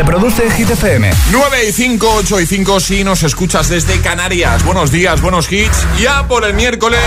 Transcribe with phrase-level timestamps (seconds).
[0.00, 1.10] Reproduce Hit FM.
[1.30, 4.64] 9 y 5, 8 y 5 si nos escuchas desde Canarias.
[4.64, 5.86] Buenos días, buenos hits.
[5.98, 6.98] Ya por el miércoles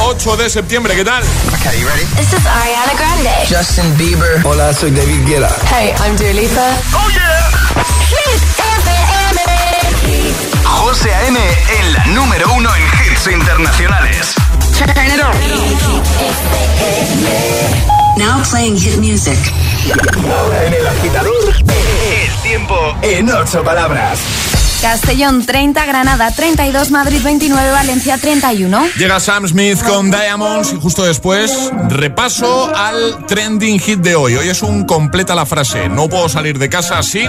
[0.00, 1.22] 8 de septiembre, ¿qué tal?
[1.60, 2.06] Okay, you ready?
[2.16, 3.28] This is Ariana Grande.
[3.46, 4.40] Justin Bieber.
[4.46, 5.54] Hola, soy David Guetta.
[5.70, 6.74] Hey, I'm Dua Lipa.
[6.94, 7.50] ¡Oh, yeah!
[8.08, 8.40] Hit
[8.80, 9.40] FM.
[10.64, 11.38] José A.M.
[11.38, 14.34] en la número uno en hits internacionales.
[14.78, 15.36] Turn it on.
[18.16, 19.38] Now playing hit music.
[20.26, 21.54] Ahora en el agitador,
[22.48, 24.18] tiempo en ocho palabras.
[24.80, 28.86] Castellón 30, Granada 32, Madrid 29, Valencia 31.
[28.96, 34.36] Llega Sam Smith con Diamonds y justo después repaso al trending hit de hoy.
[34.36, 35.90] Hoy es un completa la frase.
[35.90, 37.28] No puedo salir de casa sin...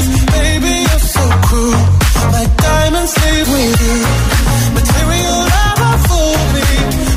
[3.23, 3.97] Leave with you.
[4.77, 6.67] Material never fool me.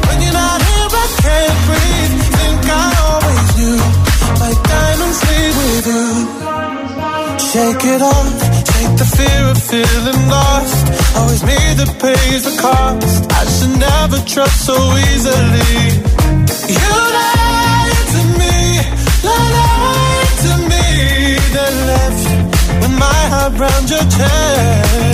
[0.06, 2.14] When you're not here, I can't breathe.
[2.38, 3.78] Think I always knew.
[4.42, 6.06] My diamonds leave with you.
[7.50, 8.32] Shake it off.
[8.72, 10.84] Take the fear of feeling lost.
[11.16, 13.20] Always me that pays the cost.
[13.40, 14.76] I should never trust so
[15.10, 15.74] easily.
[16.74, 18.56] You lied to me,
[19.30, 20.84] lied to me,
[21.54, 22.24] then left
[22.82, 25.13] with my heart round your chest.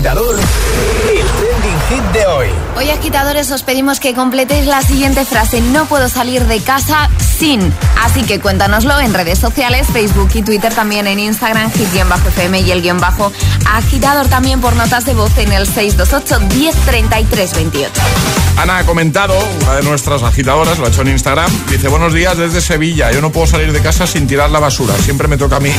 [0.00, 2.48] agitador, el trending hit de hoy.
[2.74, 7.70] Hoy, agitadores, os pedimos que completéis la siguiente frase: No puedo salir de casa sin.
[8.02, 12.80] Así que cuéntanoslo en redes sociales, Facebook y Twitter, también en Instagram, hit-fm y el
[12.80, 13.30] guion bajo
[13.70, 17.92] agitador también por notas de voz en el 628 1033 28.
[18.56, 22.38] Ana ha comentado, una de nuestras agitadoras, lo ha hecho en Instagram, dice, buenos días
[22.38, 25.56] desde Sevilla, yo no puedo salir de casa sin tirar la basura, siempre me toca
[25.56, 25.72] a mí.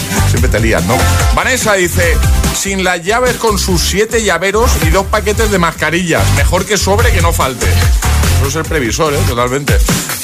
[0.28, 0.96] siempre te lías, ¿no?
[1.34, 2.16] Vanessa dice,
[2.54, 7.12] sin las llaves con sus siete llaveros y dos paquetes de mascarillas, mejor que sobre
[7.12, 7.66] que no falte.
[8.42, 9.18] Eso es el previsor, ¿eh?
[9.28, 9.78] Totalmente.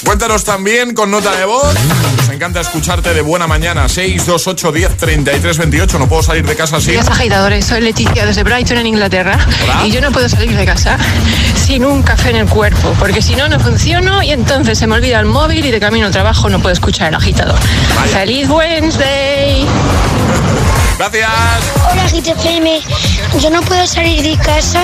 [0.04, 1.72] Cuéntanos también con nota de voz.
[2.16, 3.88] Nos encanta escucharte de buena mañana.
[3.88, 5.98] 628 10 33 28.
[6.00, 6.92] No puedo salir de casa sin.
[6.94, 9.86] Días agitadores, soy Leticia desde Brighton en Inglaterra Hola.
[9.86, 10.98] y yo no puedo salir de casa
[11.54, 14.94] sin un café en el cuerpo porque si no no funciono y entonces se me
[14.96, 17.58] olvida el móvil y de camino al trabajo no puedo escuchar el agitador.
[17.94, 18.18] Vaya.
[18.18, 19.64] ¡Feliz Wednesday!
[20.98, 21.77] Gracias.
[21.90, 22.80] Hola GTFM,
[23.40, 24.82] yo no puedo salir de casa,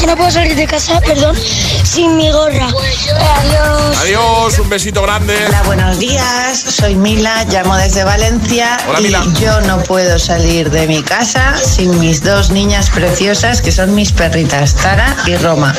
[0.00, 1.36] yo no puedo salir de casa, perdón,
[1.84, 2.68] sin mi gorra.
[2.68, 3.98] Adiós.
[4.02, 5.34] Adiós, un besito grande.
[5.48, 6.58] Hola, buenos días.
[6.58, 9.24] Soy Mila, llamo desde Valencia Hola, y Mila.
[9.40, 14.12] yo no puedo salir de mi casa sin mis dos niñas preciosas que son mis
[14.12, 15.74] perritas, Tara y Roma.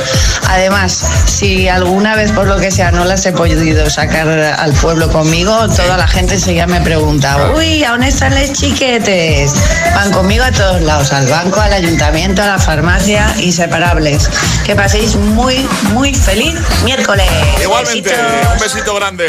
[0.50, 0.92] Además,
[1.26, 5.68] si alguna vez por lo que sea no las he podido sacar al pueblo conmigo,
[5.70, 9.54] toda la gente enseguida me pregunta, uy, ¿a dónde están los chiquetes?
[9.96, 14.30] Van conmigo a todos lados, al banco, al ayuntamiento, a la farmacia, inseparables.
[14.66, 16.54] Que paséis muy, muy feliz
[16.84, 17.26] miércoles.
[17.64, 18.54] Igualmente, Besitos.
[18.54, 19.28] un besito grande.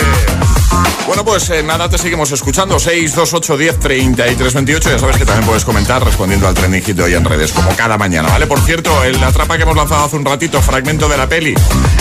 [1.06, 2.78] Bueno, pues eh, nada, te seguimos escuchando.
[2.78, 4.90] 628 10 33 28.
[4.90, 7.74] Ya sabes que también puedes comentar respondiendo al trending hit de hoy en redes, como
[7.74, 8.46] cada mañana, ¿vale?
[8.46, 11.54] Por cierto, el atrapa que hemos lanzado hace un ratito, fragmento de la peli,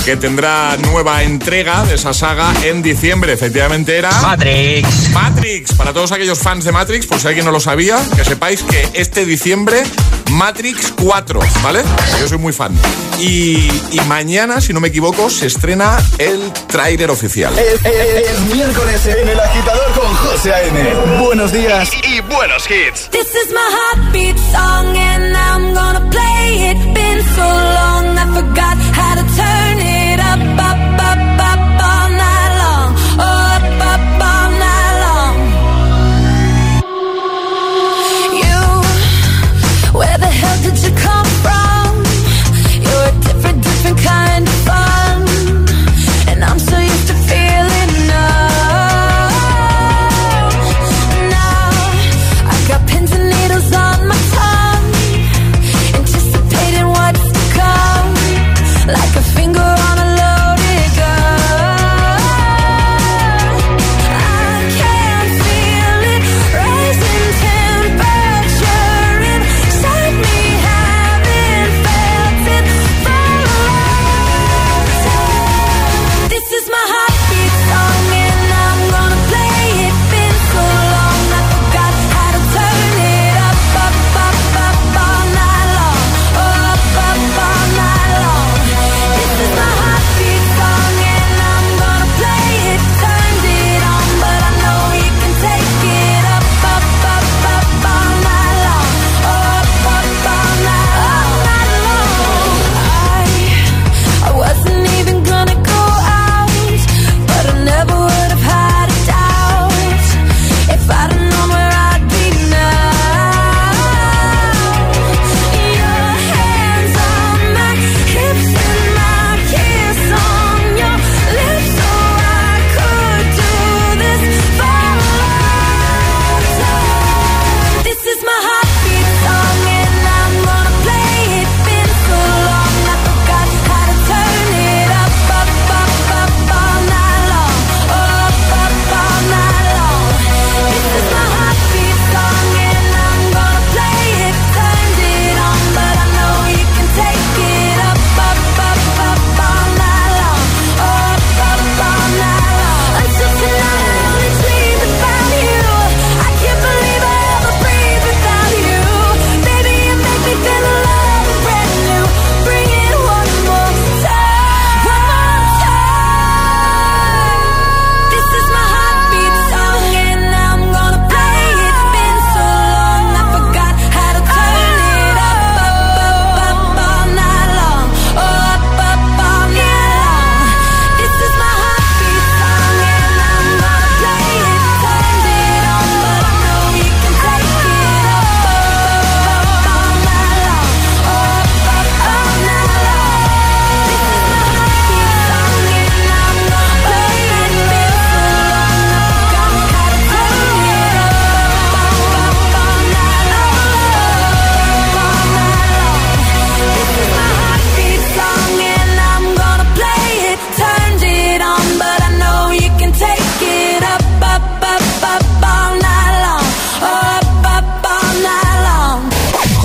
[0.05, 3.33] que tendrá nueva entrega de esa saga en diciembre.
[3.33, 4.11] Efectivamente era.
[4.21, 5.09] Matrix.
[5.09, 5.73] Matrix.
[5.73, 8.89] Para todos aquellos fans de Matrix, por si alguien no lo sabía, que sepáis que
[8.93, 9.83] este diciembre
[10.31, 11.81] Matrix 4, ¿vale?
[12.19, 12.73] Yo soy muy fan.
[13.21, 17.53] Y, y mañana, si no me equivoco, se estrena el tráiler oficial.
[17.59, 21.19] Es, es- es miércoles en El Agitador con José A.M.
[21.21, 23.09] Buenos días y, y buenos hits.
[23.09, 26.77] This is my heartbeat song and I'm gonna play it.
[26.93, 30.48] Been so long I forgot how to turn it up, up,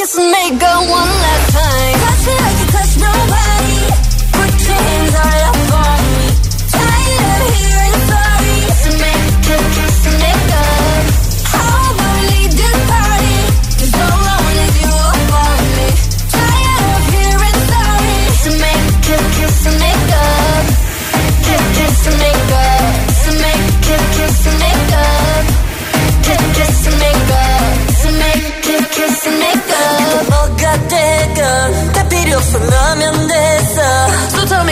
[0.00, 1.89] Kiss and make up one last time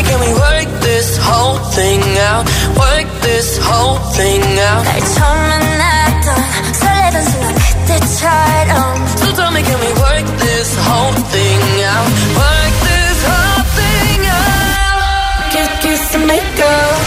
[0.08, 2.46] can we work this whole thing out
[2.80, 6.28] Work this whole thing out 날 처음 만났던
[6.74, 12.08] 설레던 순간 그때처럼 So tell me can we work this whole thing out
[12.40, 16.98] Work this whole thing out Kiss, kiss and make up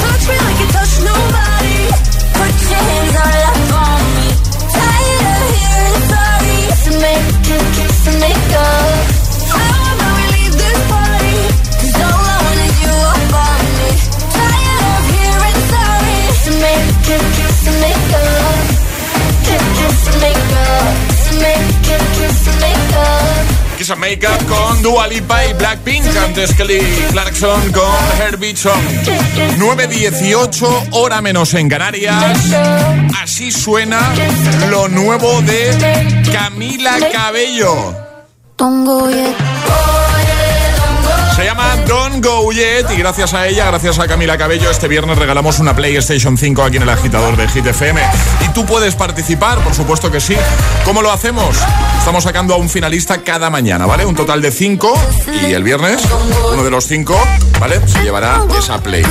[0.00, 1.78] Touch me like you touch nobody
[2.38, 4.28] Put your hands all up on me
[4.72, 8.79] Tired of hearing sorry Kiss and make, kiss, kiss and make up
[23.77, 26.05] Kiss and make, Up con Dua Lipa y Blackpink.
[26.15, 26.81] Antes Kelly
[27.11, 28.79] Clarkson con Herbie Song.
[29.57, 32.53] 9.18, hora menos en Canarias.
[33.23, 33.99] Así suena
[34.69, 37.95] lo nuevo de Camila Cabello.
[41.87, 45.75] Don't Go Yet y gracias a ella, gracias a Camila Cabello, este viernes regalamos una
[45.75, 48.01] PlayStation 5 aquí en el agitador de Hit FM.
[48.45, 50.35] Y tú puedes participar, por supuesto que sí.
[50.85, 51.57] ¿Cómo lo hacemos?
[51.99, 54.05] Estamos sacando a un finalista cada mañana, ¿vale?
[54.05, 54.93] Un total de 5
[55.47, 56.01] y el viernes
[56.51, 57.17] uno de los 5,
[57.59, 57.79] ¿vale?
[57.87, 59.03] Se llevará esa Play.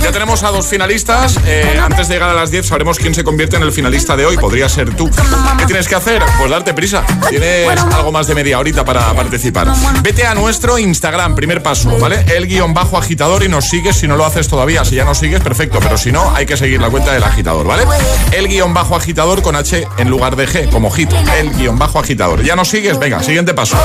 [0.00, 1.38] Ya tenemos a dos finalistas.
[1.46, 4.26] Eh, antes de llegar a las 10 sabremos quién se convierte en el finalista de
[4.26, 4.36] hoy.
[4.36, 5.10] Podría ser tú.
[5.58, 6.22] ¿Qué tienes que hacer?
[6.38, 7.04] Pues darte prisa.
[7.28, 9.68] Tienes algo más de media horita para participar.
[10.02, 12.24] Vete a nuestro Instagram, primer paso, ¿vale?
[12.34, 14.84] El guion bajo agitador y nos sigues si no lo haces todavía.
[14.84, 15.78] Si ya nos sigues, perfecto.
[15.80, 17.84] Pero si no, hay que seguir la cuenta del agitador, ¿vale?
[18.32, 21.10] El guion bajo agitador con H en lugar de G, como hit.
[21.38, 22.42] El guion bajo agitador.
[22.42, 22.98] ¿Ya nos sigues?
[22.98, 23.76] Venga, siguiente paso.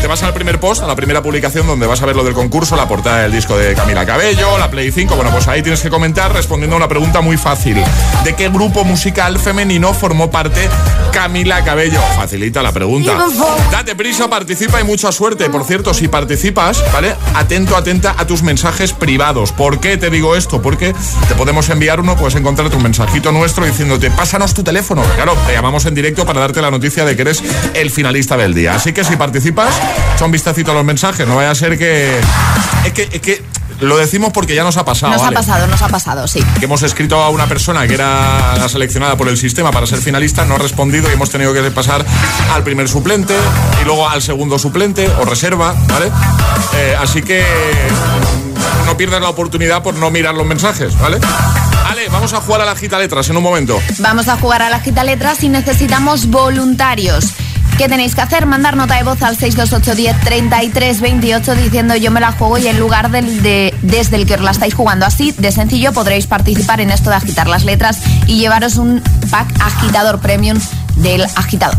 [0.00, 2.34] Te vas al primer post, a la primera publicación donde vas a ver lo del
[2.34, 5.14] concurso, la portada del disco de Camila Cabello, la Play 5.
[5.14, 7.82] Bueno, pues ahí tienes que comentar respondiendo a una pregunta muy fácil.
[8.24, 10.68] ¿De qué grupo musical femenino formó parte
[11.12, 12.00] Camila Cabello?
[12.16, 13.16] Facilita la pregunta.
[13.70, 15.50] Date prisa, participa y mucha suerte.
[15.50, 17.14] Por cierto, si participas, ¿vale?
[17.50, 19.50] Atento, atenta a tus mensajes privados.
[19.50, 20.62] ¿Por qué te digo esto?
[20.62, 20.94] Porque
[21.26, 25.02] te podemos enviar uno, puedes encontrar tu mensajito nuestro diciéndote, pásanos tu teléfono.
[25.16, 27.42] Claro, te llamamos en directo para darte la noticia de que eres
[27.74, 28.76] el finalista del día.
[28.76, 29.74] Así que si participas,
[30.24, 31.26] un vistacito a los mensajes.
[31.26, 32.20] No vaya a ser que...
[32.84, 33.08] Es que...
[33.10, 33.42] Es que
[33.80, 35.12] lo decimos porque ya nos ha pasado.
[35.12, 36.44] Nos ha pasado, nos ha pasado, sí.
[36.58, 39.98] que hemos escrito a una persona que era la seleccionada por el sistema para ser
[39.98, 42.04] finalista, no ha respondido y hemos tenido que pasar
[42.52, 43.34] al primer suplente
[43.80, 46.10] y luego al segundo suplente o reserva, ¿vale?
[46.76, 47.44] Eh, así que
[48.86, 51.18] no pierdas la oportunidad por no mirar los mensajes, ¿vale?
[51.84, 53.80] Vale, vamos a jugar a la gita letras en un momento.
[53.98, 57.32] Vamos a jugar a la gita letras y necesitamos voluntarios.
[57.80, 58.44] ¿Qué tenéis que hacer?
[58.44, 62.66] Mandar nota de voz al 628 10 33 28 diciendo yo me la juego y
[62.68, 65.06] el lugar del de, desde el que os la estáis jugando.
[65.06, 69.48] Así de sencillo podréis participar en esto de agitar las letras y llevaros un pack
[69.62, 70.60] agitador premium
[70.96, 71.78] del agitador.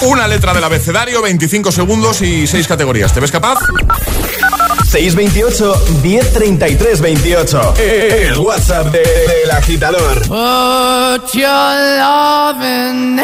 [0.00, 3.12] Una letra del abecedario, 25 segundos y 6 categorías.
[3.12, 3.58] ¿Te ves capaz?
[4.88, 7.74] 628 1033 28.
[7.76, 10.20] El WhatsApp de- del agitador.
[10.22, 13.20] Put your loving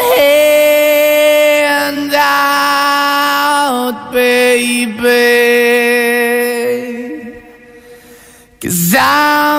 [2.11, 2.15] hand
[3.93, 5.09] out, baby.
[8.61, 9.58] Cause I'm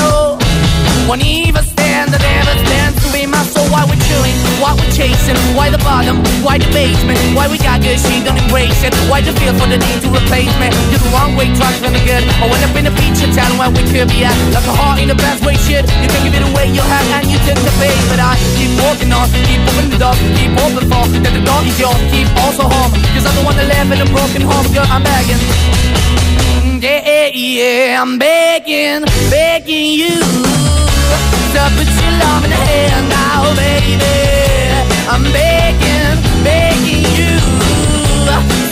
[1.09, 3.65] Won't even stand, that ever stands to be my soul.
[3.73, 7.81] Why we're chilling, why we're chasing, why the bottom, why the basement, why we got
[7.81, 8.93] good, she don't embrace it.
[9.09, 10.69] Why the feel for the need to replace me?
[10.93, 12.23] You're the wrong way, trying to the good.
[12.39, 14.35] I went up in a feature town where we could be at.
[14.53, 15.83] Like a heart in the best way, shit.
[15.99, 17.97] You can give it away, you have, and you take the bait.
[18.07, 21.61] But I keep walking on, keep moving the door, keep open for that the door
[21.65, 22.91] is yours, keep also home.
[23.17, 25.41] Cause I'm the one that live in a broken home, girl, I'm begging.
[26.79, 30.60] Yeah, yeah, yeah, I'm begging, begging you
[31.55, 34.17] to put your love in the hand now, baby.
[35.13, 36.15] I'm begging,
[36.47, 37.33] begging you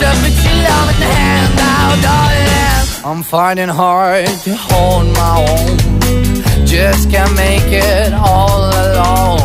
[0.00, 2.80] to put your love in the hand now, darling.
[3.04, 6.66] I'm finding hard to hold my own.
[6.66, 9.40] Just can't make it all alone.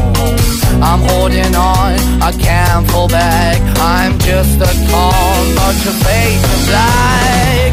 [0.81, 3.59] I'm holding on, I can't fall back.
[3.79, 7.71] I'm just a call, but your face is black.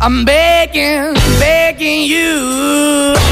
[0.00, 3.31] I'm begging, begging you.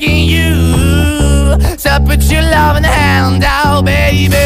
[0.00, 4.36] you to put your loving hand out, baby.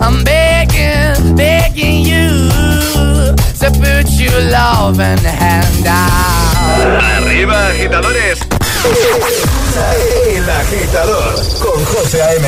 [0.00, 2.50] I'm begging, begging you
[3.60, 7.22] to put your loving hand out.
[7.22, 8.38] Arriba, agitadores.
[10.28, 12.46] El agitador con José A.M.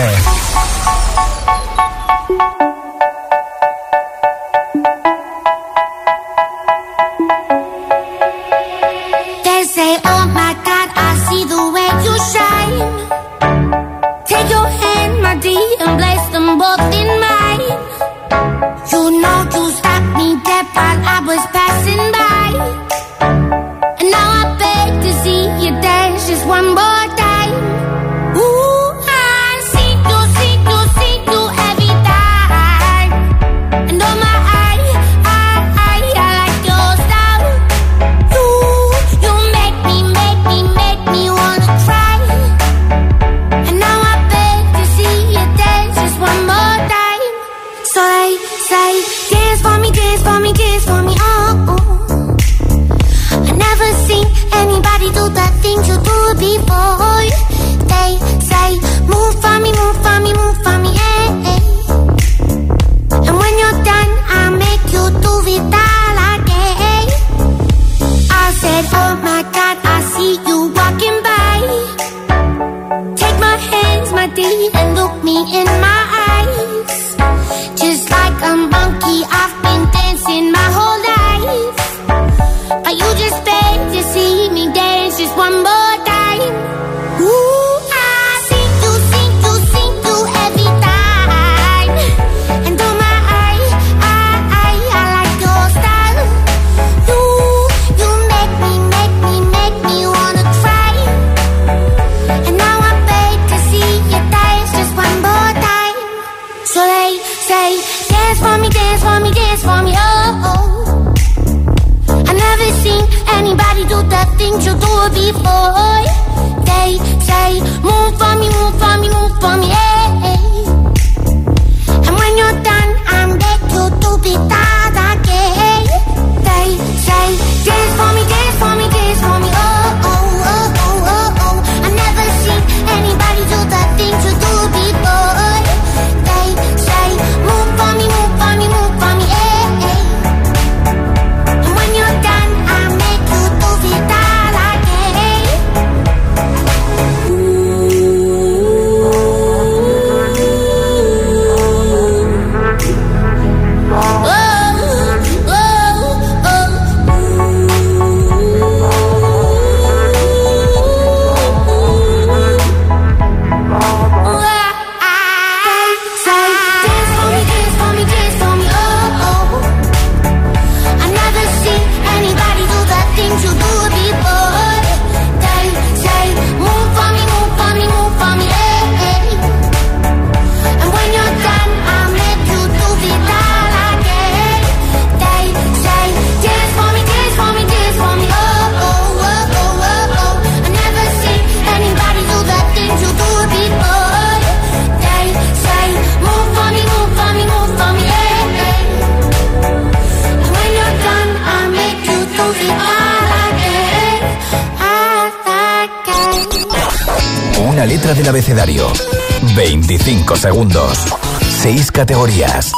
[212.11, 212.73] categorías.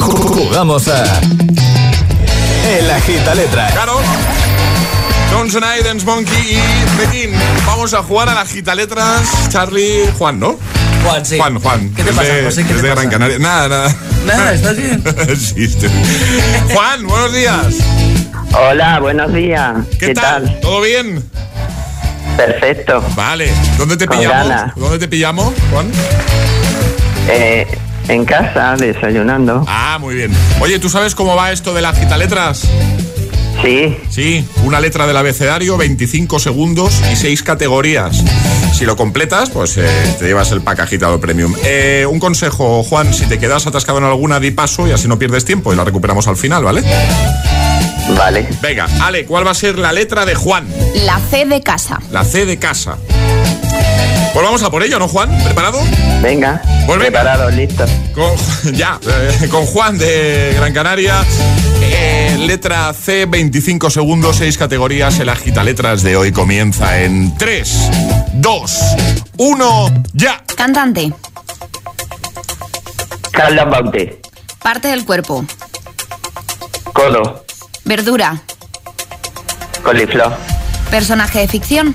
[0.00, 1.20] Jugamos a.
[2.76, 3.68] El agita letra.
[3.70, 4.00] Claro.
[5.32, 7.30] Johnson Aidens, Monkey y Pekin.
[7.66, 9.48] Vamos a jugar a las gitaletras.
[9.48, 10.58] Charlie, Juan, ¿no?
[11.04, 11.38] Juan, sí.
[11.38, 11.94] Juan, Juan.
[11.94, 12.64] ¿Qué te Es pasa, José?
[12.64, 12.94] ¿Qué es te pasa?
[12.94, 13.38] Gran Canaria.
[13.38, 13.96] Nada, nada.
[14.26, 15.04] Nada, ¿estás bien?
[15.38, 15.90] sí, estoy-
[16.72, 17.66] Juan, buenos días.
[18.58, 19.72] Hola, buenos días.
[20.00, 20.46] ¿Qué, ¿Qué, tal?
[20.46, 20.60] tal?
[20.60, 21.22] ¿Todo bien?
[22.36, 23.04] Perfecto.
[23.14, 23.52] Vale.
[23.78, 24.74] ¿Dónde te Con pillamos?
[24.74, 25.92] ¿Dónde te pillamos, Juan?
[27.28, 27.66] Eh,
[28.08, 29.64] en casa, desayunando.
[29.66, 30.32] Ah, muy bien.
[30.60, 32.68] Oye, ¿tú sabes cómo va esto de las gitaletras?
[33.62, 33.96] Sí.
[34.10, 38.22] Sí, una letra del abecedario, 25 segundos y 6 categorías.
[38.74, 39.86] Si lo completas, pues eh,
[40.18, 41.54] te llevas el pack agitado premium.
[41.64, 45.18] Eh, un consejo, Juan, si te quedas atascado en alguna, di paso y así no
[45.18, 46.82] pierdes tiempo y la recuperamos al final, ¿vale?
[48.16, 48.48] Vale.
[48.60, 50.66] Venga, Ale, ¿cuál va a ser la letra de Juan?
[51.06, 52.00] La C de casa.
[52.10, 52.98] La C de casa.
[54.34, 55.30] Pues vamos a por ello, ¿no, Juan?
[55.44, 55.78] ¿Preparado?
[56.20, 56.60] Venga.
[56.86, 57.20] Pues venga.
[57.20, 57.84] Preparado, listo.
[58.12, 58.32] Con,
[58.74, 61.24] ya, eh, con Juan de Gran Canaria.
[61.80, 65.20] Eh, letra C, 25 segundos, 6 categorías.
[65.20, 67.90] El agita letras de hoy comienza en 3,
[68.32, 68.80] 2,
[69.36, 70.42] 1, ya.
[70.56, 71.12] Cantante.
[73.30, 74.20] Carlos Baute.
[74.60, 75.44] Parte del cuerpo.
[76.92, 77.44] Codo.
[77.84, 78.42] Verdura.
[79.84, 80.36] Coliflor.
[80.90, 81.94] Personaje de ficción.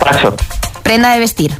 [0.00, 0.34] Paso.
[0.82, 1.58] Prenda de vestir.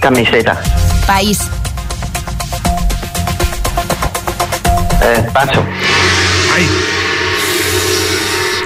[0.00, 0.60] Camiseta.
[1.06, 1.40] País.
[5.02, 5.62] Eh, paso.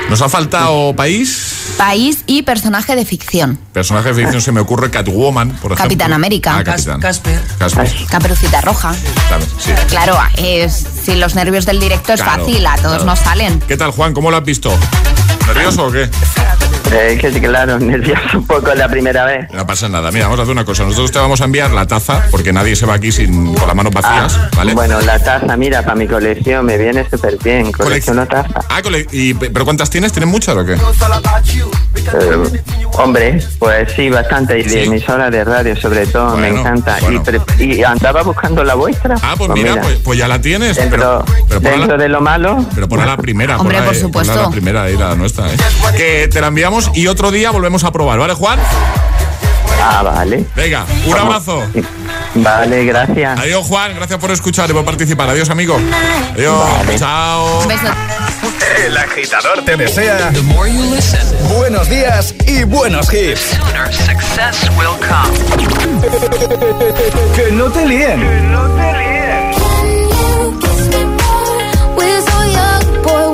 [0.08, 1.50] Nos ha faltado país.
[1.78, 3.58] País y personaje de ficción.
[3.72, 5.76] Personaje de ficción se me ocurre Catwoman, por ejemplo.
[5.76, 6.58] Capitán América.
[6.58, 7.00] Ah, Capitán.
[7.00, 7.40] Casper.
[7.58, 7.90] Casper.
[8.08, 8.94] Caperucita roja.
[9.28, 9.72] Claro, sí.
[9.88, 13.04] Claro, es, si los nervios del directo es Claro, fácil, a todos claro.
[13.06, 13.60] nos salen.
[13.66, 14.14] ¿Qué tal, Juan?
[14.14, 14.72] ¿Cómo lo has visto?
[15.46, 16.08] ¿Nervioso o qué?
[16.96, 19.50] Eh, que sí, claro, nervioso un poco la primera vez.
[19.52, 20.10] No pasa nada.
[20.12, 20.84] Mira, vamos a hacer una cosa.
[20.84, 23.74] Nosotros te vamos a enviar la taza, porque nadie se va aquí sin, con las
[23.76, 24.72] manos vacías, ¿vale?
[24.72, 27.72] Ah, Bueno, la taza, mira, para mi colección me viene súper bien.
[27.72, 28.60] Colecciono taza.
[28.68, 30.12] Ah, cole- y, ¿pero cuántas tienes?
[30.12, 30.74] ¿Tienes muchas o qué?
[30.74, 34.58] Eh, hombre, pues sí, bastante.
[34.60, 34.78] Y de Sí.
[34.80, 36.98] emisora de radio, sobre todo, me encanta.
[37.00, 37.22] bueno.
[37.58, 39.16] Y, andaba buscando la vuestra.
[39.22, 40.76] Ah, pues mira, pues, pues ya la tienes.
[40.76, 42.64] Dentro, pero, dentro de lo malo.
[42.74, 43.58] pero ponla la primera.
[43.58, 44.32] Hombre, por eh, supuesto.
[44.32, 45.56] ponla la primera, la nuestra, ¿eh?
[45.96, 48.58] Que te la enviamos y otro día volvemos a probar, ¿vale, Juan?
[49.82, 50.44] Ah, vale.
[50.56, 51.62] Venga, un abrazo.
[52.34, 53.38] Vale, gracias.
[53.38, 53.94] Adiós, Juan.
[53.94, 55.28] Gracias por escuchar y por participar.
[55.28, 55.78] Adiós, amigo.
[56.32, 56.64] Adiós.
[56.98, 57.60] Chao.
[58.84, 60.32] El agitador te desea
[61.56, 63.58] buenos días y buenos hits.
[67.36, 68.20] Que no te líen.
[71.96, 73.33] We're so young, boy,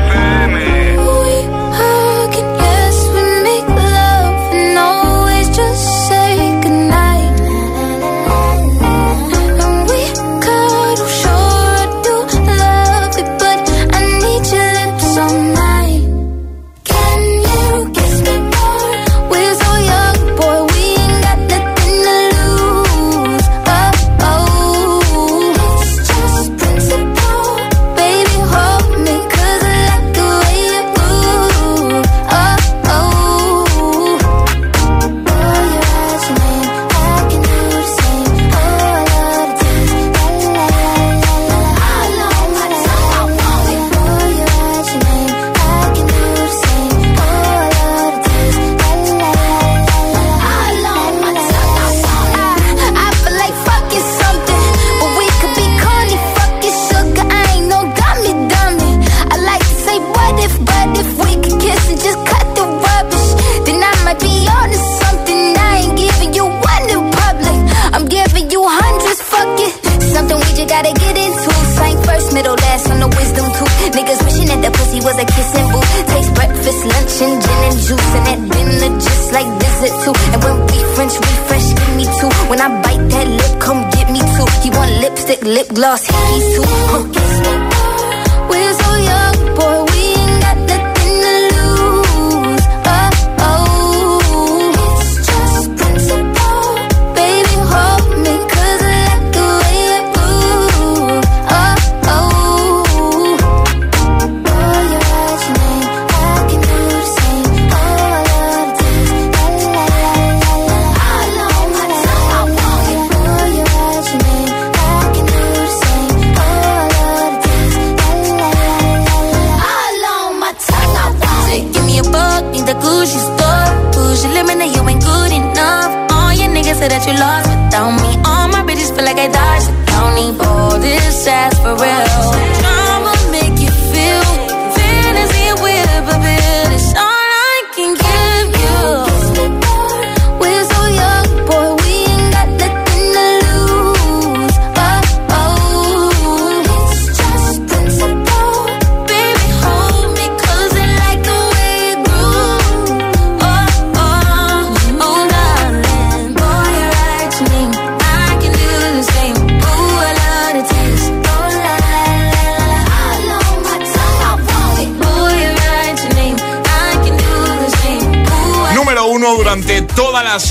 [85.81, 86.10] Gloss,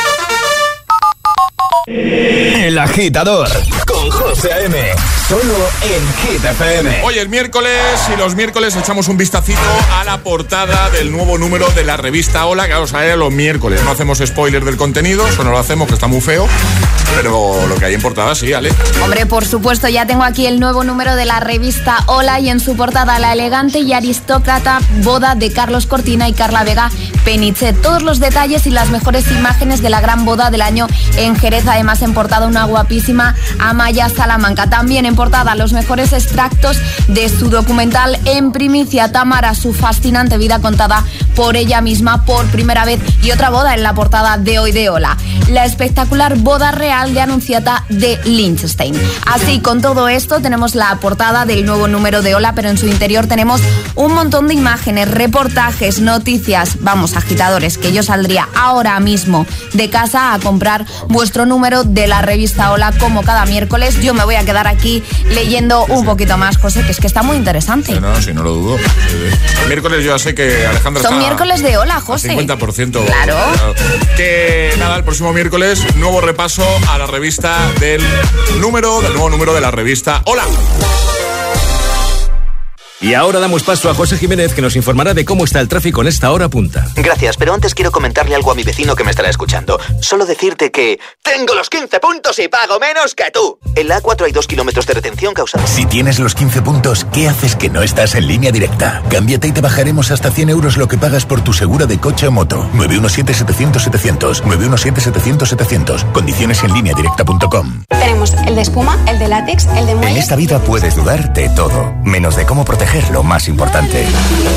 [1.87, 3.49] El agitador
[3.87, 4.77] con José A.M.
[5.29, 7.03] Solo en Hit FM.
[7.05, 7.81] Hoy es miércoles
[8.13, 9.61] y los miércoles echamos un vistacito
[9.99, 13.83] a la portada del nuevo número de la revista Hola, que os sale los miércoles.
[13.85, 16.49] No hacemos spoiler del contenido, eso no lo hacemos, que está muy feo.
[17.17, 18.73] Pero lo que hay en portada sí, Ale.
[19.03, 22.61] Hombre, por supuesto, ya tengo aquí el nuevo número de la revista Hola y en
[22.61, 26.91] su portada la elegante y aristócrata boda de Carlos Cortina y Carla Vega
[27.25, 27.73] Peniche.
[27.73, 31.70] Todos los detalles y las mejores imágenes de la gran boda del año en Jerez.
[31.71, 34.69] Además, en portada una guapísima Amaya Salamanca.
[34.69, 36.79] También en portada los mejores extractos
[37.09, 41.05] de su documental en primicia Tamara, su fascinante vida contada
[41.37, 44.91] por ella misma por primera vez y otra boda en la portada de hoy de
[44.91, 45.17] Hola.
[45.49, 48.95] La espectacular boda real de Anunciata de Liechtenstein.
[49.27, 52.87] Así, con todo esto, tenemos la portada del nuevo número de Hola, pero en su
[52.87, 53.61] interior tenemos
[53.95, 56.79] un montón de imágenes, reportajes, noticias.
[56.81, 62.23] Vamos, agitadores, que yo saldría ahora mismo de casa a comprar vuestro número de la
[62.23, 64.01] revista Hola como cada miércoles.
[64.01, 67.23] Yo me voy a quedar aquí leyendo un poquito más, José, que es que está
[67.23, 67.93] muy interesante.
[67.93, 68.77] Sí, no, si no lo dudo.
[68.79, 69.31] Eh,
[69.69, 72.31] miércoles yo ya sé que Alejandro Son está miércoles de Hola, José.
[72.31, 73.05] 50%.
[73.05, 73.37] Claro.
[74.17, 78.03] Que nada, el próximo miércoles, nuevo repaso a la revista del
[78.59, 80.45] número, del nuevo número de la revista Hola.
[83.03, 86.03] Y ahora damos paso a José Jiménez que nos informará de cómo está el tráfico
[86.03, 86.87] en esta hora punta.
[86.97, 89.81] Gracias, pero antes quiero comentarle algo a mi vecino que me estará escuchando.
[90.03, 91.01] Solo decirte que...
[91.23, 93.59] ¡Tengo los 15 puntos y pago menos que tú!
[93.75, 95.71] En la A4 hay dos kilómetros de retención causados...
[95.71, 99.03] Si tienes los 15 puntos, ¿qué haces que no estás en línea directa?
[99.09, 102.27] Cámbiate y te bajaremos hasta 100 euros lo que pagas por tu segura de coche
[102.27, 102.69] o moto.
[102.75, 104.43] 917-700-700.
[104.43, 106.13] 917-700-700.
[106.13, 107.85] Condiciones en línea directa.com.
[107.89, 110.19] Tenemos el de espuma, el de látex, el de En muelle.
[110.19, 114.05] esta vida puedes dudar de todo, menos de cómo proteger lo más importante.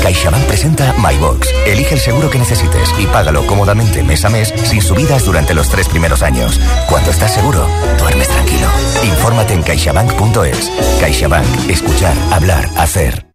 [0.02, 1.48] CaixaBank presenta MyBox.
[1.66, 5.68] Elige el seguro que necesites y págalo cómodamente mes a mes sin subidas durante los
[5.68, 6.58] tres primeros años.
[6.88, 7.66] Cuando estás seguro,
[7.98, 8.66] duermes tranquilo.
[9.04, 10.70] Infórmate en caixabank.es.
[11.00, 11.70] CaixaBank.
[11.70, 13.26] Escuchar, hablar, hacer.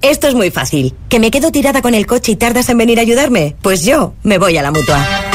[0.00, 0.94] Esto es muy fácil.
[1.08, 3.56] ¿Que me quedo tirada con el coche y tardas en venir a ayudarme?
[3.62, 5.27] Pues yo me voy a la mutua.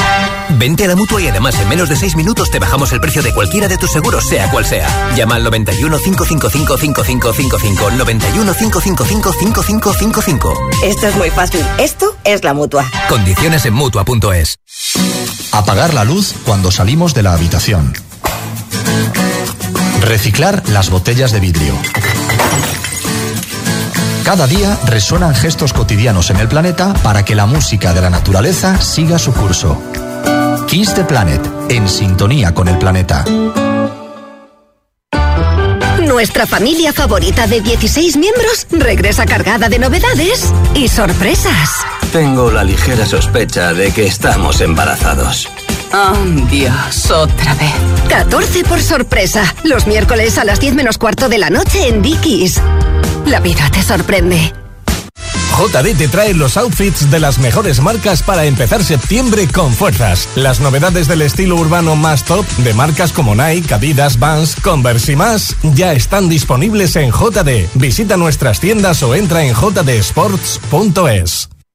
[0.56, 3.22] Vente a la mutua y además en menos de 6 minutos te bajamos el precio
[3.22, 4.88] de cualquiera de tus seguros, sea cual sea.
[5.16, 7.90] Llama al 91 555 5555.
[7.90, 10.70] 91 555 5555.
[10.84, 11.64] Esto es muy fácil.
[11.78, 12.88] Esto es la mutua.
[13.08, 14.58] Condiciones en mutua.es.
[15.52, 17.92] Apagar la luz cuando salimos de la habitación.
[20.00, 21.74] Reciclar las botellas de vidrio.
[24.24, 28.80] Cada día resuenan gestos cotidianos en el planeta para que la música de la naturaleza
[28.80, 29.80] siga su curso.
[30.74, 33.24] Kiss the Planet, en sintonía con el planeta.
[36.00, 41.70] Nuestra familia favorita de 16 miembros regresa cargada de novedades y sorpresas.
[42.12, 45.48] Tengo la ligera sospecha de que estamos embarazados.
[45.92, 46.16] Oh,
[46.50, 47.72] Dios, otra vez.
[48.08, 49.44] 14 por sorpresa.
[49.62, 52.60] Los miércoles a las 10 menos cuarto de la noche en Dickies.
[53.26, 54.63] La vida te sorprende.
[55.56, 60.28] JD te trae los outfits de las mejores marcas para empezar septiembre con fuerzas.
[60.34, 65.16] Las novedades del estilo urbano más top de marcas como Nike, Adidas, Vans, Converse y
[65.16, 67.68] más ya están disponibles en JD.
[67.74, 69.94] Visita nuestras tiendas o entra en jdsports.es.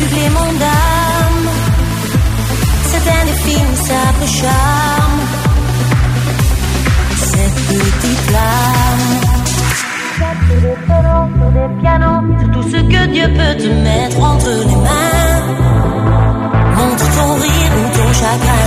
[0.00, 1.48] tu mon âme.
[2.90, 4.69] Cet indéfini s'approcha.
[11.36, 15.40] Sur des pianos Sur tout ce que Dieu peut te mettre entre les mains.
[16.76, 18.66] Montre ton rire ou ton chagrin.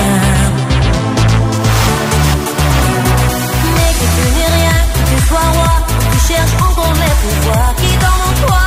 [3.76, 5.74] Mais que tu n'es rien, que tu sois roi
[6.12, 8.66] Tu cherches encore les pouvoirs qui dorment en toi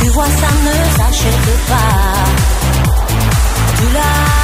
[0.00, 1.94] Tu vois, ça ne s'achète pas.
[3.76, 4.37] Tu l'as,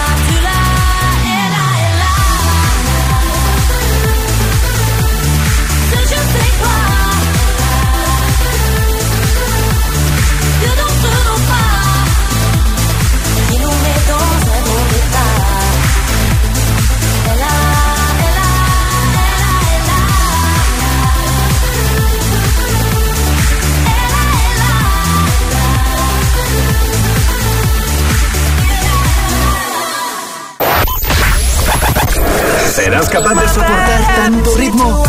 [32.85, 35.03] ¿Serás capaz de soportar tanto ritmo?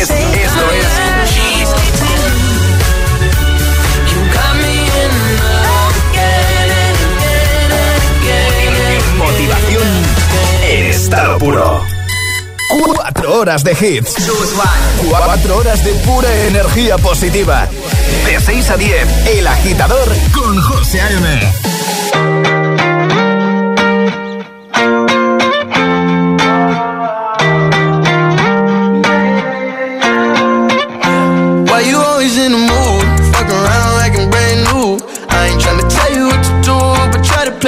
[0.00, 0.12] Esto
[0.72, 0.88] es
[9.16, 9.88] Motivación
[10.68, 11.86] en estado puro.
[12.68, 14.16] Cuatro horas de hits.
[15.08, 17.68] Cuatro horas de pura energía positiva.
[18.26, 21.71] De 6 a 10, El Agitador con José A.M.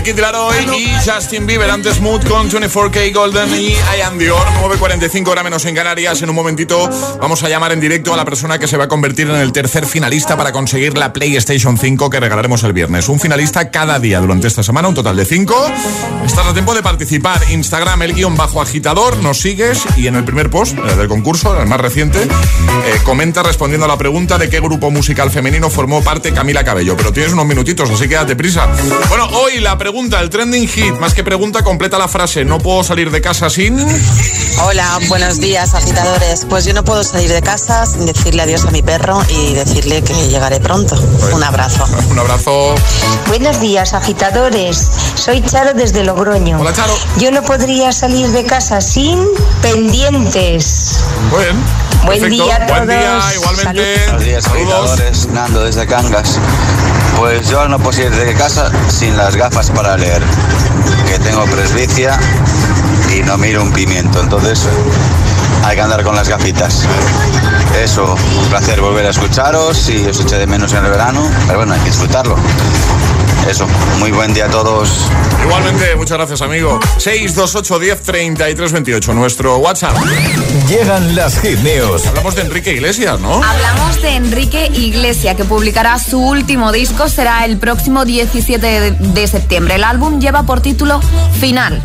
[0.00, 4.46] De Kid Laroi y Justin Bieber, antes Mood con 24K Golden y I Am Dior,
[4.62, 6.22] 9.45 hora menos en Canarias.
[6.22, 6.88] En un momentito
[7.20, 9.52] vamos a llamar en directo a la persona que se va a convertir en el
[9.52, 13.10] tercer finalista para conseguir la PlayStation 5 que regalaremos el viernes.
[13.10, 15.72] Un finalista cada día durante esta semana, un total de 5.
[16.24, 17.50] Estás a tiempo de participar.
[17.50, 21.60] Instagram, el guion bajo agitador, nos sigues y en el primer post el del concurso,
[21.60, 22.28] el más reciente, eh,
[23.04, 26.96] comenta respondiendo a la pregunta de qué grupo musical femenino formó parte Camila Cabello.
[26.96, 28.66] Pero tienes unos minutitos, así que date prisa.
[29.10, 32.44] Bueno, hoy la pregunta, el trending hit, más que pregunta, completa la frase.
[32.44, 33.76] No puedo salir de casa sin...
[34.62, 36.46] Hola, buenos días, agitadores.
[36.48, 40.02] Pues yo no puedo salir de casa sin decirle adiós a mi perro y decirle
[40.02, 40.96] que llegaré pronto.
[41.32, 41.84] Un abrazo.
[42.10, 42.74] Un abrazo.
[43.26, 44.88] Buenos días, agitadores.
[45.16, 46.60] Soy Charo desde Logroño.
[46.60, 46.96] Hola, Charo.
[47.18, 49.18] Yo no podría salir de casa sin
[49.60, 51.00] pendientes.
[51.32, 51.56] Buen,
[52.04, 53.34] Buen día a Buen día, todos.
[53.34, 54.04] igualmente.
[54.06, 55.26] Buenos días, agitadores.
[55.28, 56.38] Nando desde Cangas.
[57.16, 60.22] Pues yo no puedo salir de casa sin las gafas para leer.
[61.06, 62.18] Que tengo presbicia
[63.14, 64.20] y no miro un pimiento.
[64.20, 64.66] Entonces
[65.64, 66.86] hay que andar con las gafitas.
[67.82, 71.22] Eso, un placer volver a escucharos y os eché de menos en el verano.
[71.46, 72.36] Pero bueno, hay que disfrutarlo.
[73.48, 73.66] Eso,
[73.98, 74.90] muy buen día a todos.
[75.42, 76.78] Igualmente, muchas gracias, amigo.
[76.98, 79.96] 628 10 33 28, nuestro WhatsApp.
[80.68, 82.06] Llegan las hit news.
[82.06, 83.42] Hablamos de Enrique Iglesias, ¿no?
[83.42, 89.26] Hablamos de Enrique Iglesia, que publicará su último disco, será el próximo 17 de, de
[89.26, 89.76] septiembre.
[89.76, 91.00] El álbum lleva por título
[91.40, 91.82] Final.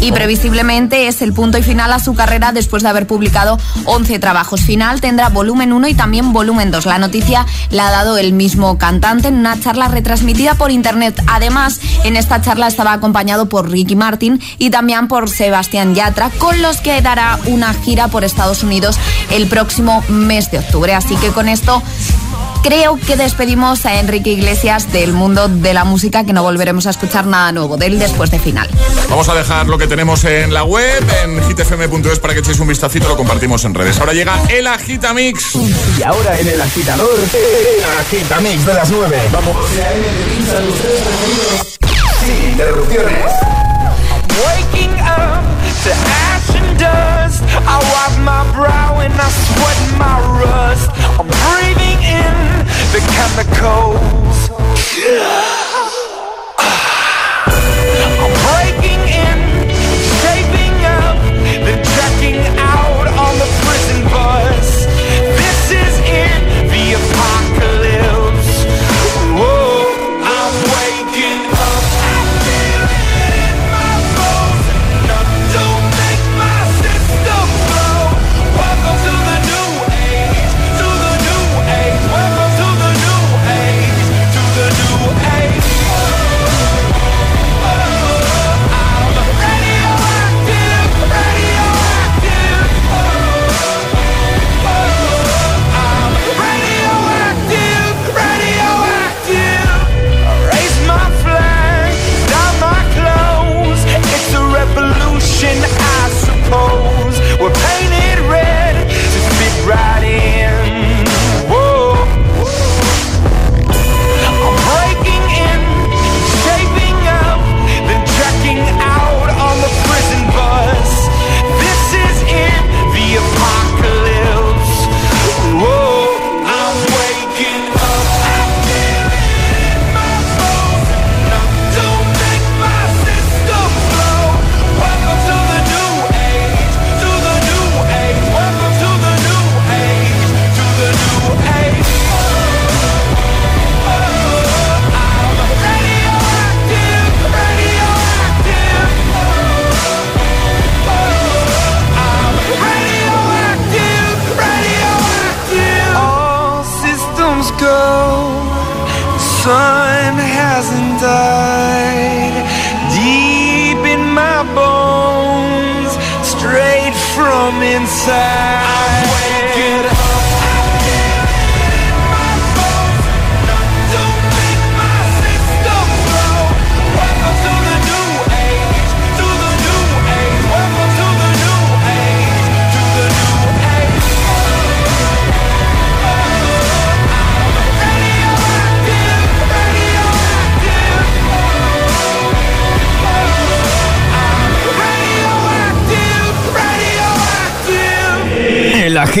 [0.00, 4.18] Y previsiblemente es el punto y final a su carrera después de haber publicado 11
[4.18, 4.62] trabajos.
[4.62, 6.86] Final tendrá volumen 1 y también volumen 2.
[6.86, 11.22] La noticia la ha dado el mismo cantante en una charla retransmitida por internet.
[11.28, 16.60] Además, en esta charla estaba acompañado por Ricky Martin y también por Sebastián Yatra, con
[16.62, 18.98] los que dará una gira por Estados Unidos
[19.30, 20.94] el próximo mes de octubre.
[20.94, 21.82] Así que con esto
[22.62, 26.90] creo que despedimos a Enrique Iglesias del mundo de la música, que no volveremos a
[26.90, 28.68] escuchar nada nuevo de él después de final.
[29.10, 32.68] Vamos a dejar lo que tenemos en la web, en hitfm.es, para que echéis un
[32.68, 33.98] vistacito, lo compartimos en redes.
[34.00, 35.54] Ahora llega el Agitamix.
[35.98, 39.18] Y ahora en el agitador, el agitamix de las 9.
[39.32, 39.56] Vamos.
[42.24, 43.32] Sin interrupciones.
[44.44, 45.42] Waking up
[46.82, 47.42] dust.
[47.74, 50.86] I wipe my brow and I sweat my rust.
[51.18, 52.34] I'm breathing in
[52.94, 54.36] the chemicals.
[58.22, 59.38] I'm breaking in,
[60.20, 61.16] shaping up,
[61.64, 62.71] then checking out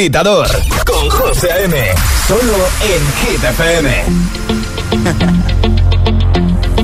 [0.02, 0.48] agitador
[0.84, 1.76] con José A.M.
[2.26, 3.88] Solo en Hit FM.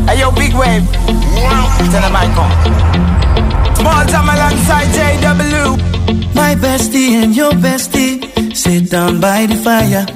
[0.06, 0.84] Hey yo, big wave.
[1.90, 3.74] Tell them I come.
[3.74, 6.34] Small time alongside JW.
[6.34, 8.20] My bestie and your bestie
[8.54, 10.06] sit down by the fire.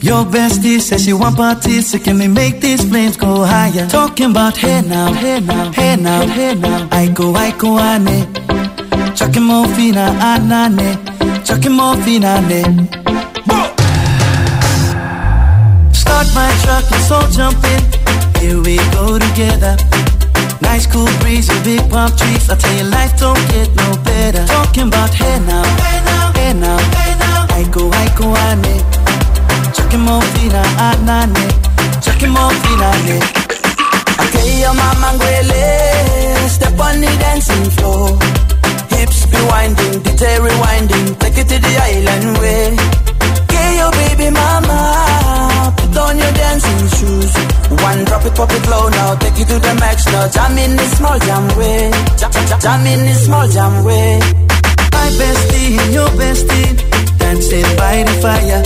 [0.00, 3.86] Your bestie says she want parties, so can we make these flames go higher?
[3.88, 6.88] Talking about hey now, hey now, hey now, hey now.
[6.90, 8.26] I go, I go, ane.
[9.16, 11.12] Chucking more fina, anane.
[11.44, 12.62] Chucking more fina, ne.
[15.92, 17.82] Start my truck, let's all jump in.
[18.40, 19.76] Here we go together.
[20.60, 22.48] Nice cool breeze and big palm trees.
[22.48, 24.46] I tell you, life don't get no better.
[24.46, 27.46] Talking about hey now, hey now, hey now, hey now.
[27.58, 28.76] I go, I go, ane.
[29.74, 31.46] Chucking more fina, anane.
[32.04, 33.18] Chucking more fina, ne.
[34.22, 35.18] Okay, your mama.
[36.48, 38.51] Step on the dancing floor.
[39.02, 41.06] Hips be winding, DJ rewinding.
[41.18, 42.64] Take it to the island way.
[43.42, 45.74] Okay, your baby mama.
[45.74, 47.32] Put on your dancing shoes.
[47.82, 49.16] One drop it, pop it low now.
[49.18, 50.28] Take it to the max now.
[50.30, 51.90] Jam in the small jam way.
[52.62, 54.22] Jam, in the small jam way.
[54.94, 56.70] My bestie and your bestie
[57.18, 58.62] dancing by the fire.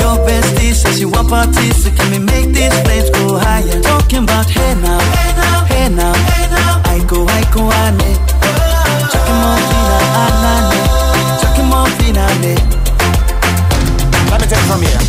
[0.00, 3.82] Your bestie says she want parties, so can we make these flames go higher?
[3.82, 6.82] Talking about hey now, hey now, hey now, hey now.
[6.94, 8.12] I go, I go, ane.
[8.16, 8.31] Chucking
[14.30, 15.02] Let me take from here.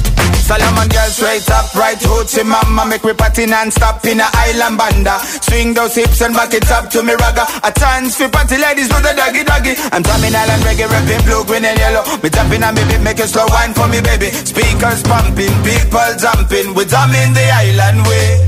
[0.84, 5.18] Girl straight up, right hoochie mama Make me party non-stop in a island banda.
[5.42, 7.48] Swing those hips and back it up to me ragga.
[7.64, 9.74] A chance for party ladies do the doggy doggy.
[9.92, 12.04] I'm drumming island reggae, rapping blue, green and yellow.
[12.22, 14.30] Me jumping on me beat, make it slow wine for me baby.
[14.44, 16.76] Speakers pumping, people jumping.
[16.76, 18.44] We drumming the island way.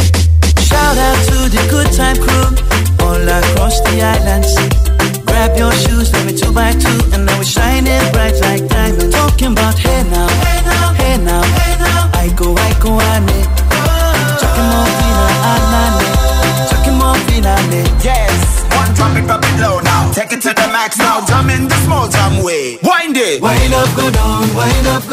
[0.60, 2.52] Shout out to the good time crew
[3.00, 4.65] all across the islands.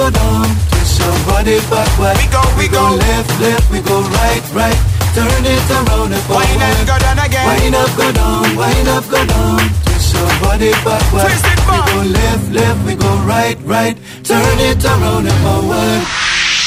[0.02, 0.46] Go down.
[0.70, 2.16] Twist your body backward.
[2.18, 2.84] We go, we go.
[2.98, 4.78] left, left, we go right, right.
[5.14, 6.48] Turn it around and forward.
[6.48, 9.60] Wind and go down again Wind up, go down, wind up, go down.
[9.84, 11.28] Twist your body backward.
[11.28, 13.96] Twist it we go left, left, we go right, right.
[14.24, 16.02] Turn it around and forward.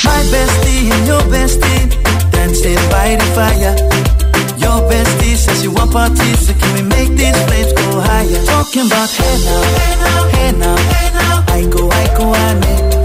[0.06, 1.90] My bestie and your bestie
[2.32, 3.76] dancing by the fire.
[4.62, 8.42] Your bestie says she want parties, so can we make these flames go higher?
[8.46, 11.36] Talking about hey now, hey now, hey now, hey now.
[11.58, 12.76] I go, I go, ane.
[12.76, 13.05] Chucking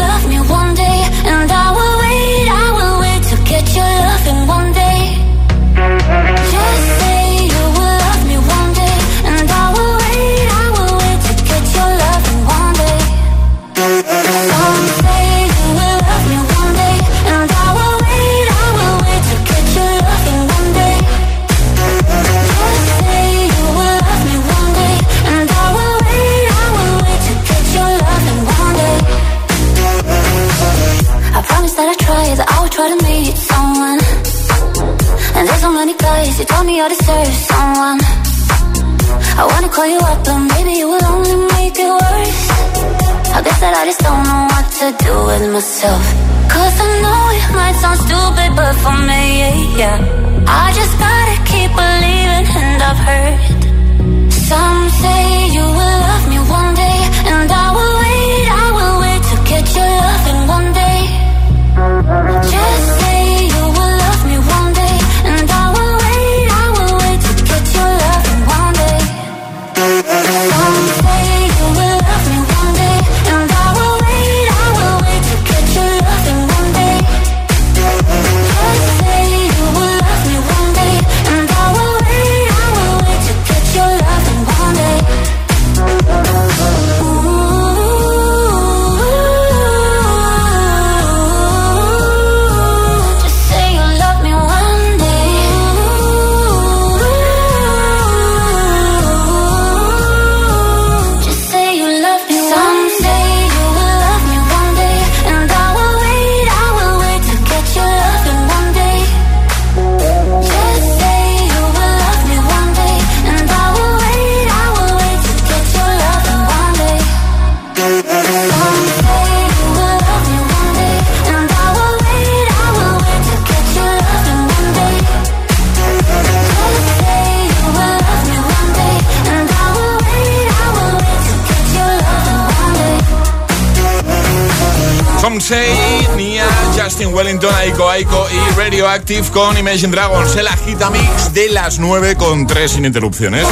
[137.09, 140.35] Wellington, Aiko Aiko y Radioactive con Imagine Dragons.
[140.35, 143.47] El agita mix de las 9 con 3 sin interrupciones.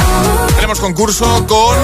[0.56, 1.76] Tenemos concurso con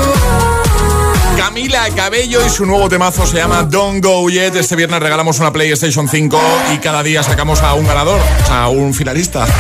[1.57, 4.57] Camila Cabello y su nuevo temazo se llama Don't Go Yet.
[4.57, 6.39] Este viernes regalamos una PlayStation 5
[6.75, 9.47] y cada día sacamos a un ganador, a un finalista.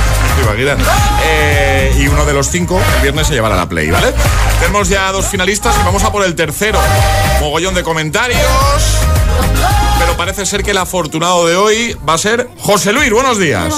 [1.28, 4.12] Eh, y uno de los cinco el viernes se llevará la Play, ¿vale?
[4.60, 6.78] Tenemos ya dos finalistas y vamos a por el tercero.
[7.40, 8.40] Mogollón de comentarios.
[9.98, 13.10] Pero parece ser que el afortunado de hoy va a ser José Luis.
[13.10, 13.74] Buenos días.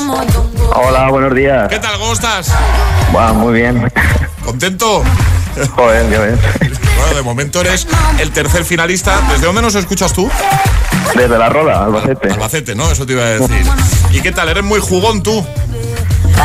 [0.74, 1.68] Hola, buenos días.
[1.68, 1.98] ¿Qué tal?
[1.98, 2.52] ¿Cómo estás?
[3.12, 3.90] Buah, muy bien.
[4.44, 5.04] ¿Contento?
[5.76, 6.38] Joder, ya ves.
[6.96, 7.86] Bueno, de momento eres
[8.18, 9.20] el tercer finalista.
[9.30, 10.30] ¿Desde dónde nos escuchas tú?
[11.14, 12.30] Desde la Roda, Albacete.
[12.30, 12.90] Albacete, ¿no?
[12.90, 13.62] Eso te iba a decir.
[14.10, 14.48] ¿Y qué tal?
[14.48, 15.44] ¿Eres muy jugón tú?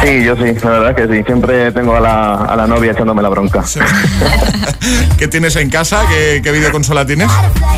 [0.03, 1.23] Sí, yo sí, la verdad que sí.
[1.25, 3.63] Siempre tengo a la, a la novia echándome la bronca.
[5.17, 6.03] ¿Qué tienes en casa?
[6.09, 7.29] ¿Qué, qué videoconsola tienes?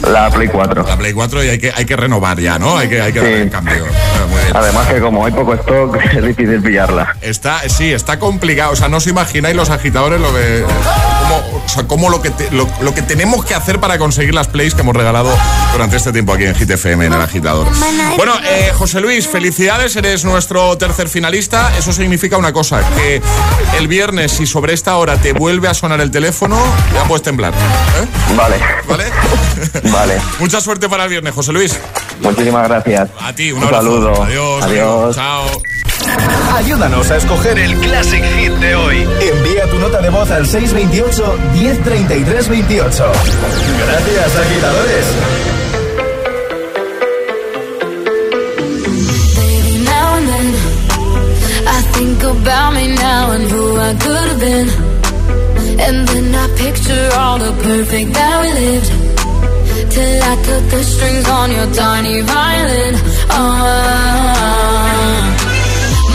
[0.09, 0.85] La Play 4.
[0.87, 2.77] La Play 4 y hay que, hay que renovar ya, ¿no?
[2.77, 3.85] Hay que, hay que dar el cambio.
[4.55, 7.15] Además que como hay poco stock, es difícil pillarla.
[7.21, 8.71] Está, sí, está complicado.
[8.71, 10.63] O sea, no os imagináis los agitadores lo de.
[10.63, 14.33] Cómo, o sea, cómo lo que, te- lo, lo que tenemos que hacer para conseguir
[14.33, 15.29] las plays que hemos regalado
[15.73, 17.67] durante este tiempo aquí en Hit FM, en el agitador.
[18.15, 21.71] Bueno, eh, José Luis, felicidades, eres nuestro tercer finalista.
[21.77, 23.21] Eso significa una cosa, que
[23.77, 26.57] el viernes, si sobre esta hora te vuelve a sonar el teléfono,
[26.93, 27.53] ya puedes temblar.
[27.53, 28.35] ¿eh?
[28.35, 28.55] Vale.
[28.87, 29.05] ¿Vale?
[29.91, 30.21] Vale.
[30.39, 31.77] Mucha suerte para el viernes, José Luis.
[32.21, 33.09] Muchísimas gracias.
[33.19, 33.83] A ti, un, Un abrazo.
[33.83, 34.23] saludo.
[34.23, 34.63] Adiós.
[34.63, 35.15] Adiós.
[35.15, 35.45] Chao.
[36.55, 38.97] Ayúdanos a escoger el Classic Hit de hoy.
[39.21, 43.11] Envía tu nota de voz al 628 1033 28.
[43.85, 45.05] Gracias, agitadores.
[49.35, 50.47] Baby, now and then
[51.67, 54.67] I think about me now and who I could have been.
[55.77, 58.91] And then I picture all the perfect that we lived.
[59.95, 62.95] Till I cut the strings on your tiny violin.
[63.31, 64.75] Ah.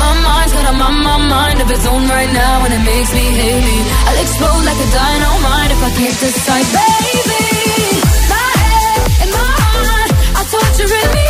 [0.03, 3.11] My mind's got a my, my mind of its own right now, and it makes
[3.15, 3.77] me me.
[4.05, 7.49] I'll explode like a dynamite if I can't decide, baby.
[8.29, 11.30] My head and my heart are torturing me.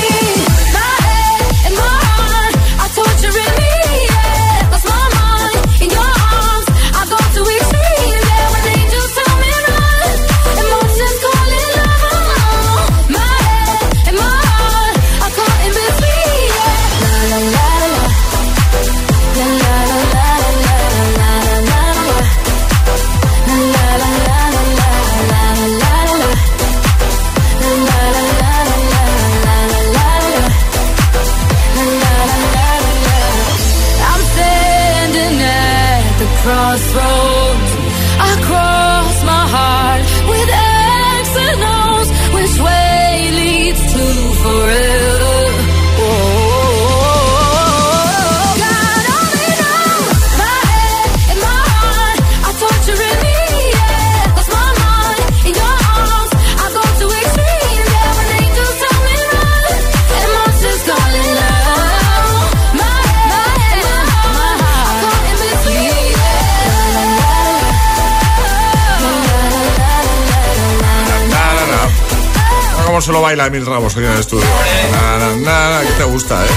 [73.31, 74.45] Baila Emil Ramos aquí en el estudio.
[74.91, 76.49] Nada, nada, que te gusta, ¿eh?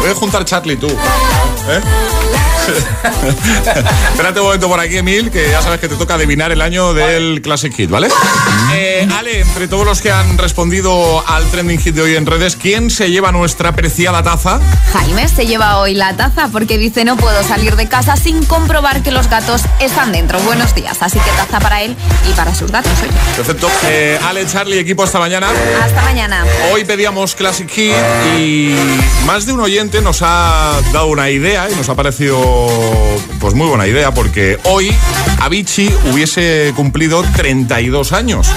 [0.00, 0.86] Voy a juntar Charlie tú.
[0.86, 1.80] ¿Eh?
[4.10, 6.94] Espérate un momento por aquí, Emil, que ya sabes que te toca adivinar el año
[6.94, 8.08] del Classic Hit, ¿vale?
[8.74, 12.56] Eh, Ale, entre todos los que han respondido al trending hit de hoy en redes,
[12.56, 14.60] ¿quién se lleva nuestra preciada taza?
[14.92, 19.02] Jaime se lleva hoy la taza porque dice no puedo salir de casa sin comprobar
[19.02, 20.40] que los gatos están dentro.
[20.40, 21.96] Buenos días, así que taza para él
[22.28, 22.92] y para sus gatos.
[23.02, 23.12] Oye.
[23.36, 23.70] Perfecto.
[23.84, 25.48] Eh, Ale, Charlie, equipo, hasta mañana.
[25.82, 26.44] Hasta mañana.
[26.72, 27.94] Hoy pedíamos Classic Hit
[28.38, 28.74] y
[29.24, 32.55] más de un oyente nos ha dado una idea y nos ha parecido
[33.40, 34.92] pues muy buena idea porque hoy
[35.40, 38.48] Avicii hubiese cumplido 32 años.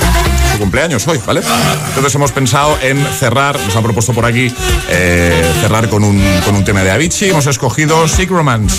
[0.54, 1.42] Su cumpleaños hoy, ¿vale?
[1.90, 4.54] Entonces hemos pensado en cerrar, nos han propuesto por aquí
[4.90, 7.30] eh, cerrar con un, con un tema de Avicii.
[7.30, 8.76] Hemos escogido Sick Romance.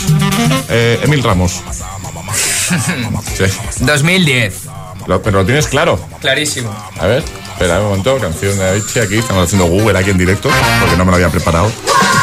[0.68, 1.60] Eh, Emil Ramos.
[3.36, 3.44] Sí.
[3.80, 4.54] 2010.
[5.08, 5.98] Lo- pero lo tienes claro.
[6.20, 6.70] Clarísimo.
[7.00, 10.48] A ver, espera un momento, canción de Avicii aquí, estamos haciendo Google aquí en directo,
[10.80, 11.72] porque no me lo había preparado.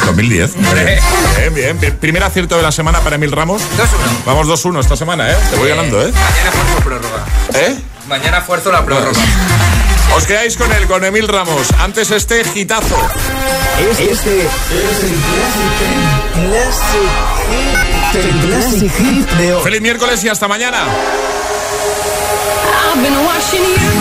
[0.08, 0.56] 2010.
[1.38, 1.98] Bien, bien, bien.
[1.98, 3.62] Primer acierto de la semana para Emil Ramos.
[3.62, 3.66] 2-1.
[4.26, 5.36] Vamos 2-1 esta semana, ¿eh?
[5.52, 6.12] Te voy ganando, ¿eh?
[6.12, 7.26] Mañana fuerzo prórroga.
[7.54, 7.76] ¿Eh?
[8.08, 9.20] Mañana fuerzo la prórroga.
[10.16, 11.68] Os quedáis con él, con Emil Ramos.
[11.80, 12.98] Antes este gitazo.
[13.92, 14.48] Este es el
[16.34, 19.64] Classic, classic hit de hoy.
[19.64, 20.80] Feliz miércoles y hasta mañana.
[22.94, 23.92] I've been watching you,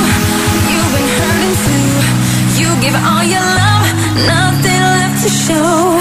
[0.71, 2.61] you've been hurting too.
[2.61, 3.87] You give all your love,
[4.27, 4.86] nothing
[5.27, 5.99] to show.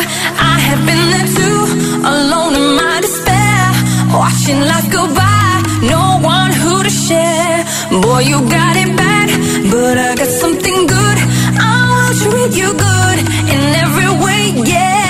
[0.54, 1.60] I have been there too,
[2.14, 3.62] alone in my despair.
[4.22, 5.50] Watching life go by,
[5.82, 7.58] no one who to share.
[8.04, 9.28] Boy, you got it bad,
[9.72, 11.18] but I got something good.
[11.74, 13.18] I will treat you good
[13.54, 14.42] in every way,
[14.74, 15.05] yeah.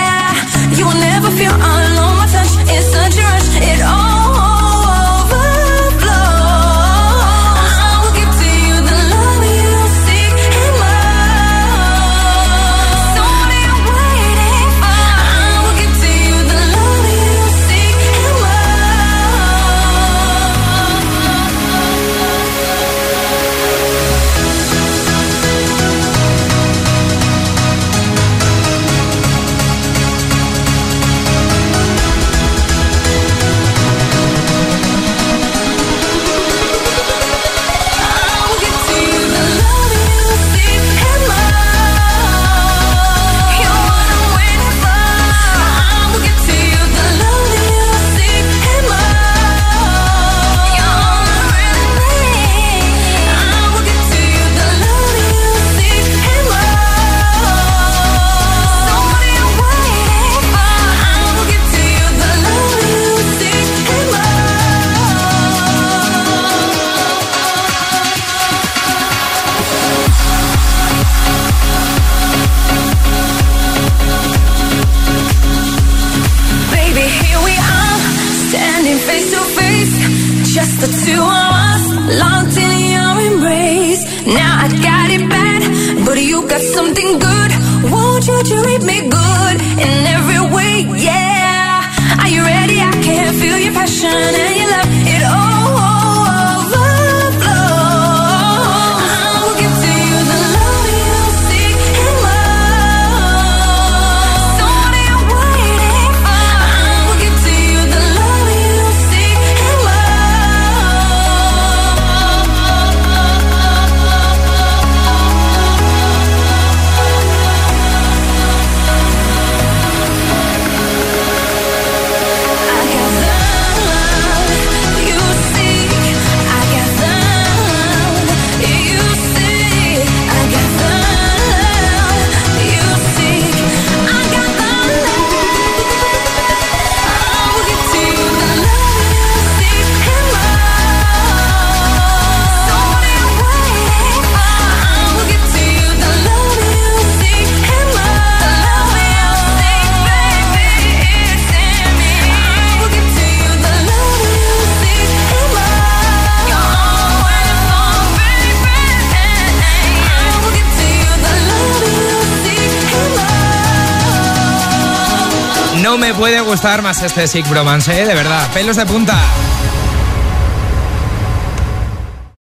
[166.66, 168.08] Más este Sick Bromance, ¿eh?
[168.08, 168.52] de verdad.
[168.52, 169.16] Pelos de punta.